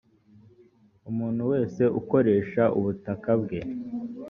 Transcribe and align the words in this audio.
umuntu 1.09 1.41
wese 1.51 1.83
ukoresha 1.99 2.63
ubutaka 2.77 3.31
bwe. 3.41 3.59